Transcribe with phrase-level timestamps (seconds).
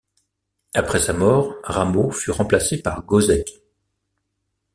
[0.73, 3.61] Après sa mort, Rameau fut remplacé par Gossec.